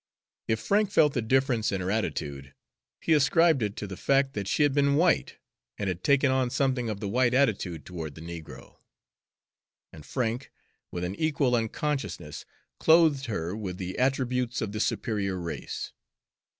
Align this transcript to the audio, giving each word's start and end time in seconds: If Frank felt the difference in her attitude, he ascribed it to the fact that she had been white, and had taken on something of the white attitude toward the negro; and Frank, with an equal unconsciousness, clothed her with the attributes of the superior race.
If 0.47 0.59
Frank 0.59 0.89
felt 0.89 1.13
the 1.13 1.21
difference 1.21 1.71
in 1.71 1.79
her 1.79 1.91
attitude, 1.91 2.55
he 3.01 3.13
ascribed 3.13 3.61
it 3.61 3.75
to 3.75 3.85
the 3.85 3.95
fact 3.95 4.33
that 4.33 4.47
she 4.47 4.63
had 4.63 4.73
been 4.73 4.95
white, 4.95 5.37
and 5.77 5.87
had 5.87 6.03
taken 6.03 6.31
on 6.31 6.49
something 6.49 6.89
of 6.89 6.99
the 6.99 7.07
white 7.07 7.35
attitude 7.35 7.85
toward 7.85 8.15
the 8.15 8.21
negro; 8.21 8.77
and 9.93 10.03
Frank, 10.03 10.51
with 10.89 11.03
an 11.03 11.13
equal 11.17 11.55
unconsciousness, 11.55 12.45
clothed 12.79 13.27
her 13.27 13.55
with 13.55 13.77
the 13.77 13.95
attributes 13.99 14.59
of 14.59 14.71
the 14.71 14.79
superior 14.79 15.37
race. 15.39 15.93